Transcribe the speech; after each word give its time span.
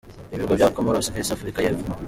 Ibirwa 0.33 0.53
bya 0.57 0.67
Comoros 0.75 1.07
vs 1.13 1.29
Afurika 1.35 1.59
y’Epfo. 1.61 1.91